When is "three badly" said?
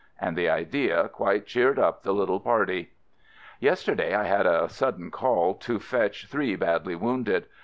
6.25-6.95